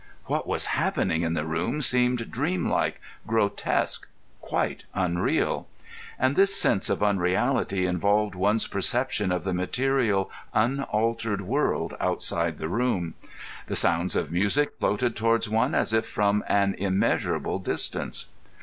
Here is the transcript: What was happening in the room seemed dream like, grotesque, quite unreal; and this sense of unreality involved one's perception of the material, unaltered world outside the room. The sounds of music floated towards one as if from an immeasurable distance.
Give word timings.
What 0.25 0.47
was 0.47 0.65
happening 0.73 1.21
in 1.21 1.35
the 1.35 1.45
room 1.45 1.79
seemed 1.79 2.31
dream 2.31 2.67
like, 2.67 2.99
grotesque, 3.27 4.07
quite 4.39 4.85
unreal; 4.95 5.67
and 6.17 6.35
this 6.35 6.55
sense 6.55 6.89
of 6.89 7.03
unreality 7.03 7.85
involved 7.85 8.33
one's 8.33 8.65
perception 8.65 9.31
of 9.31 9.43
the 9.43 9.53
material, 9.53 10.31
unaltered 10.55 11.41
world 11.41 11.95
outside 11.99 12.57
the 12.57 12.67
room. 12.67 13.13
The 13.67 13.75
sounds 13.75 14.15
of 14.15 14.31
music 14.31 14.71
floated 14.79 15.15
towards 15.15 15.47
one 15.47 15.75
as 15.75 15.93
if 15.93 16.07
from 16.07 16.43
an 16.47 16.73
immeasurable 16.79 17.59
distance. 17.59 18.25